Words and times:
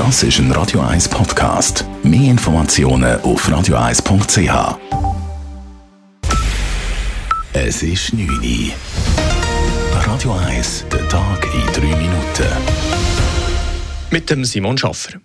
Das 0.00 0.22
ist 0.22 0.38
ein 0.38 0.50
Radio 0.52 0.80
1 0.80 1.10
Podcast. 1.10 1.84
Mehr 2.02 2.30
Informationen 2.30 3.20
auf 3.20 3.46
radio1.ch. 3.46 4.78
Es 7.52 7.82
ist 7.82 8.14
9 8.14 8.26
Uhr. 8.26 8.72
Radio 10.06 10.32
1, 10.32 10.86
der 10.90 11.06
Tag 11.06 11.46
in 11.52 11.66
3 11.74 11.96
Minuten. 11.98 12.48
Mit 14.10 14.30
dem 14.30 14.42
Simon 14.46 14.78
Schaffer. 14.78 15.20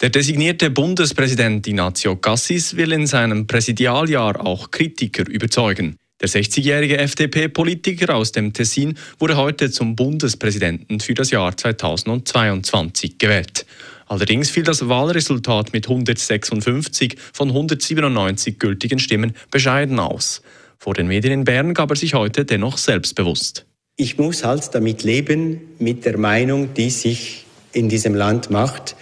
Der 0.00 0.10
designierte 0.10 0.70
Bundespräsident 0.70 1.64
Ignazio 1.68 2.16
Cassis 2.16 2.74
will 2.76 2.90
in 2.90 3.06
seinem 3.06 3.46
Präsidialjahr 3.46 4.44
auch 4.44 4.72
Kritiker 4.72 5.28
überzeugen. 5.28 5.94
Der 6.20 6.28
60-jährige 6.28 6.98
FDP-Politiker 6.98 8.16
aus 8.16 8.32
dem 8.32 8.52
Tessin 8.52 8.98
wurde 9.20 9.36
heute 9.36 9.70
zum 9.70 9.94
Bundespräsidenten 9.94 10.98
für 10.98 11.14
das 11.14 11.30
Jahr 11.30 11.56
2022 11.56 13.16
gewählt. 13.16 13.64
Allerdings 14.10 14.50
fiel 14.50 14.64
das 14.64 14.88
Wahlresultat 14.88 15.72
mit 15.72 15.88
156 15.88 17.16
von 17.32 17.50
197 17.50 18.58
gültigen 18.58 18.98
Stimmen 18.98 19.34
bescheiden 19.52 20.00
aus. 20.00 20.42
Vor 20.78 20.94
den 20.94 21.06
Medien 21.06 21.32
in 21.32 21.44
Bern 21.44 21.74
gab 21.74 21.90
er 21.90 21.96
sich 21.96 22.14
heute 22.14 22.44
dennoch 22.44 22.76
selbstbewusst. 22.76 23.66
Ich 23.94 24.18
muss 24.18 24.42
halt 24.42 24.74
damit 24.74 25.04
leben, 25.04 25.60
mit 25.78 26.04
der 26.06 26.18
Meinung, 26.18 26.74
die 26.74 26.90
sich 26.90 27.46
in 27.72 27.88
diesem 27.88 28.16
Land 28.16 28.50
macht. 28.50 28.96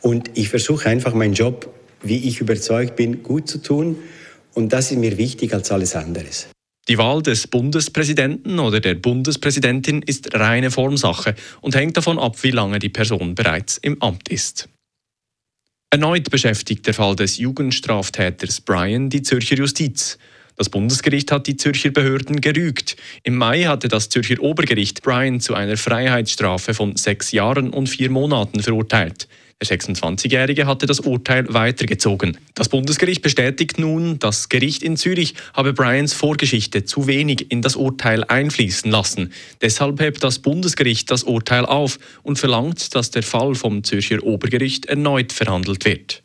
Und 0.00 0.30
ich 0.32 0.48
versuche 0.48 0.88
einfach 0.88 1.12
meinen 1.12 1.34
Job, 1.34 1.68
wie 2.02 2.26
ich 2.26 2.40
überzeugt 2.40 2.96
bin, 2.96 3.22
gut 3.22 3.46
zu 3.50 3.58
tun. 3.58 3.98
Und 4.54 4.72
das 4.72 4.90
ist 4.90 4.96
mir 4.96 5.18
wichtiger 5.18 5.56
als 5.56 5.70
alles 5.72 5.94
andere. 5.94 6.24
Die 6.88 6.98
Wahl 6.98 7.22
des 7.22 7.46
Bundespräsidenten 7.46 8.58
oder 8.58 8.78
der 8.78 8.94
Bundespräsidentin 8.94 10.02
ist 10.02 10.34
reine 10.34 10.70
Formsache 10.70 11.34
und 11.62 11.74
hängt 11.74 11.96
davon 11.96 12.18
ab, 12.18 12.42
wie 12.42 12.50
lange 12.50 12.78
die 12.78 12.90
Person 12.90 13.34
bereits 13.34 13.78
im 13.78 14.00
Amt 14.02 14.28
ist. 14.28 14.68
Erneut 15.90 16.28
beschäftigt 16.30 16.86
der 16.86 16.92
Fall 16.92 17.16
des 17.16 17.38
Jugendstraftäters 17.38 18.60
Brian 18.60 19.08
die 19.08 19.22
Zürcher 19.22 19.56
Justiz. 19.56 20.18
Das 20.56 20.68
Bundesgericht 20.68 21.32
hat 21.32 21.46
die 21.46 21.56
Zürcher 21.56 21.90
Behörden 21.90 22.40
gerügt. 22.40 22.96
Im 23.22 23.36
Mai 23.36 23.62
hatte 23.62 23.88
das 23.88 24.08
Zürcher 24.08 24.40
Obergericht 24.40 25.02
Brian 25.02 25.40
zu 25.40 25.54
einer 25.54 25.76
Freiheitsstrafe 25.76 26.74
von 26.74 26.96
sechs 26.96 27.32
Jahren 27.32 27.70
und 27.70 27.88
vier 27.88 28.10
Monaten 28.10 28.60
verurteilt. 28.60 29.26
Der 29.60 29.78
26-Jährige 29.78 30.66
hatte 30.66 30.86
das 30.86 31.00
Urteil 31.00 31.46
weitergezogen. 31.52 32.36
Das 32.54 32.68
Bundesgericht 32.68 33.22
bestätigt 33.22 33.78
nun, 33.78 34.18
das 34.18 34.48
Gericht 34.48 34.82
in 34.82 34.96
Zürich 34.96 35.34
habe 35.54 35.72
Bryans 35.72 36.12
Vorgeschichte 36.12 36.84
zu 36.84 37.06
wenig 37.06 37.50
in 37.50 37.62
das 37.62 37.76
Urteil 37.76 38.24
einfließen 38.24 38.90
lassen. 38.90 39.32
Deshalb 39.62 40.00
hebt 40.00 40.24
das 40.24 40.40
Bundesgericht 40.40 41.10
das 41.10 41.22
Urteil 41.22 41.64
auf 41.64 41.98
und 42.22 42.38
verlangt, 42.38 42.94
dass 42.94 43.10
der 43.10 43.22
Fall 43.22 43.54
vom 43.54 43.84
Zürcher 43.84 44.22
Obergericht 44.22 44.86
erneut 44.86 45.32
verhandelt 45.32 45.84
wird. 45.84 46.23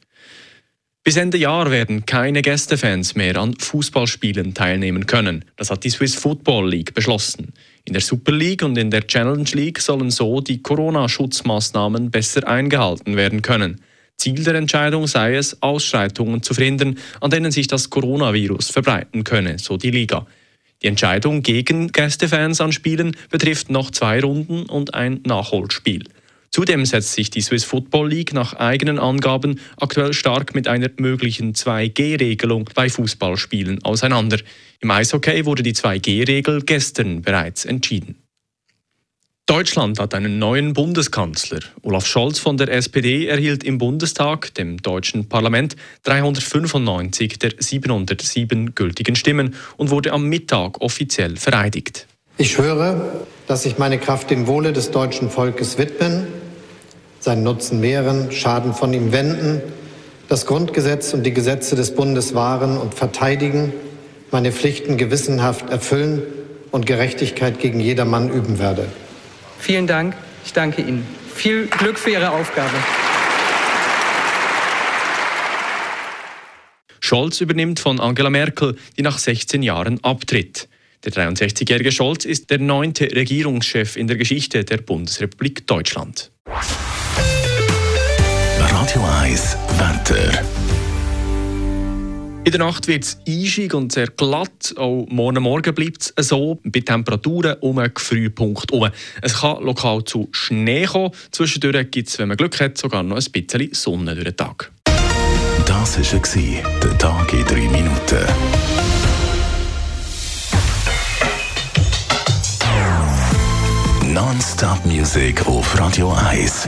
Bis 1.09 1.17
Ende 1.17 1.39
Jahr 1.39 1.71
werden 1.71 2.05
keine 2.05 2.43
Gästefans 2.43 3.15
mehr 3.15 3.35
an 3.37 3.55
Fußballspielen 3.57 4.53
teilnehmen 4.53 5.07
können. 5.07 5.43
Das 5.55 5.71
hat 5.71 5.83
die 5.83 5.89
Swiss 5.89 6.13
Football 6.13 6.69
League 6.69 6.93
beschlossen. 6.93 7.51
In 7.85 7.93
der 7.93 8.01
Super 8.03 8.31
League 8.31 8.61
und 8.61 8.77
in 8.77 8.91
der 8.91 9.07
Challenge 9.07 9.49
League 9.53 9.79
sollen 9.79 10.11
so 10.11 10.39
die 10.39 10.61
Corona-Schutzmaßnahmen 10.61 12.11
besser 12.11 12.47
eingehalten 12.47 13.17
werden 13.17 13.41
können. 13.41 13.81
Ziel 14.17 14.43
der 14.43 14.53
Entscheidung 14.53 15.07
sei 15.07 15.33
es, 15.33 15.63
Ausschreitungen 15.63 16.43
zu 16.43 16.53
verhindern, 16.53 16.99
an 17.21 17.31
denen 17.31 17.51
sich 17.51 17.65
das 17.65 17.89
Coronavirus 17.89 18.69
verbreiten 18.69 19.23
könne, 19.23 19.57
so 19.57 19.77
die 19.77 19.89
Liga. 19.89 20.27
Die 20.83 20.87
Entscheidung 20.89 21.41
gegen 21.41 21.91
Gästefans 21.91 22.61
an 22.61 22.71
Spielen 22.71 23.17
betrifft 23.31 23.71
noch 23.71 23.89
zwei 23.89 24.21
Runden 24.21 24.67
und 24.67 24.93
ein 24.93 25.21
Nachholspiel. 25.25 26.03
Zudem 26.51 26.85
setzt 26.85 27.13
sich 27.13 27.29
die 27.29 27.41
Swiss 27.41 27.63
Football 27.63 28.09
League 28.09 28.33
nach 28.33 28.53
eigenen 28.53 28.97
Angaben 28.97 29.59
aktuell 29.77 30.13
stark 30.13 30.55
mit 30.55 30.67
einer 30.67 30.89
möglichen 30.97 31.53
2G-Regelung 31.53 32.69
bei 32.73 32.89
Fußballspielen 32.89 33.83
auseinander. 33.83 34.39
Im 34.79 34.91
Eishockey 34.91 35.45
wurde 35.45 35.63
die 35.63 35.73
2G-Regel 35.73 36.63
gestern 36.63 37.21
bereits 37.21 37.65
entschieden. 37.65 38.15
Deutschland 39.49 39.99
hat 39.99 40.13
einen 40.13 40.37
neuen 40.37 40.73
Bundeskanzler. 40.73 41.61
Olaf 41.81 42.05
Scholz 42.05 42.37
von 42.37 42.57
der 42.57 42.71
SPD 42.71 43.25
erhielt 43.25 43.63
im 43.63 43.79
Bundestag, 43.79 44.53
dem 44.53 44.79
deutschen 44.79 45.27
Parlament, 45.27 45.75
395 46.03 47.39
der 47.39 47.53
707 47.57 48.75
gültigen 48.75 49.15
Stimmen 49.15 49.55
und 49.77 49.89
wurde 49.89 50.13
am 50.13 50.25
Mittag 50.25 50.81
offiziell 50.81 51.35
vereidigt. 51.35 52.05
Ich 52.37 52.51
schwöre, 52.51 53.25
dass 53.47 53.65
ich 53.65 53.79
meine 53.79 53.97
Kraft 53.97 54.29
dem 54.29 54.45
Wohle 54.45 54.71
des 54.71 54.91
deutschen 54.91 55.31
Volkes 55.31 55.79
widmen, 55.79 56.27
seinen 57.29 57.43
Nutzen 57.43 57.79
mehren, 57.79 58.31
Schaden 58.31 58.73
von 58.73 58.91
ihm 58.91 59.11
wenden, 59.11 59.61
das 60.29 60.47
Grundgesetz 60.47 61.13
und 61.13 61.23
die 61.23 61.31
Gesetze 61.31 61.75
des 61.75 61.93
Bundes 61.93 62.33
wahren 62.33 62.75
und 62.75 62.95
verteidigen, 62.95 63.71
meine 64.31 64.51
Pflichten 64.51 64.97
gewissenhaft 64.97 65.69
erfüllen 65.69 66.23
und 66.71 66.87
Gerechtigkeit 66.87 67.59
gegen 67.59 67.79
jedermann 67.79 68.31
üben 68.31 68.57
werde. 68.57 68.87
Vielen 69.59 69.85
Dank. 69.85 70.15
Ich 70.43 70.53
danke 70.53 70.81
Ihnen. 70.81 71.05
Viel 71.31 71.67
Glück 71.67 71.99
für 71.99 72.09
Ihre 72.09 72.31
Aufgabe. 72.31 72.73
Scholz 76.99 77.41
übernimmt 77.41 77.79
von 77.79 77.99
Angela 77.99 78.31
Merkel, 78.31 78.75
die 78.97 79.03
nach 79.03 79.19
16 79.19 79.61
Jahren 79.61 80.03
abtritt. 80.03 80.67
Der 81.05 81.11
63-jährige 81.11 81.91
Scholz 81.91 82.25
ist 82.25 82.49
der 82.49 82.57
neunte 82.57 83.03
Regierungschef 83.05 83.97
in 83.97 84.07
der 84.07 84.17
Geschichte 84.17 84.63
der 84.63 84.77
Bundesrepublik 84.77 85.67
Deutschland. 85.67 86.31
Radio 88.89 89.07
1 89.21 89.57
Wetter. 89.77 90.41
In 92.43 92.51
der 92.51 92.57
Nacht 92.57 92.87
wird 92.87 93.03
es 93.03 93.19
eischig 93.27 93.75
und 93.75 93.91
sehr 93.91 94.07
glatt. 94.07 94.73
Auch 94.77 95.05
morgen 95.09 95.43
Morgen 95.43 95.75
bleibt 95.75 96.11
es 96.15 96.27
so, 96.27 96.59
bei 96.63 96.79
Temperaturen 96.79 97.57
um 97.59 97.77
einen 97.77 97.93
Frühpunkt 97.95 98.71
herum. 98.71 98.89
Es 99.21 99.41
kann 99.41 99.61
lokal 99.61 100.03
zu 100.05 100.27
Schnee 100.31 100.85
kommen. 100.85 101.11
Zwischendurch 101.29 101.91
gibt 101.91 102.09
es, 102.09 102.17
wenn 102.17 102.29
man 102.29 102.37
Glück 102.37 102.59
hat, 102.59 102.79
sogar 102.79 103.03
noch 103.03 103.17
ein 103.17 103.31
bisschen 103.31 103.71
Sonne 103.73 104.15
durch 104.15 104.25
den 104.25 104.37
Tag. 104.37 104.71
Das 105.67 105.99
war 105.99 106.79
der 106.81 106.97
Tag 106.97 107.33
in 107.33 107.45
drei 107.45 107.69
Minuten. 107.69 108.25
Non-Stop-Musik 114.11 115.45
auf 115.45 115.79
Radio 115.79 116.11
1. 116.11 116.67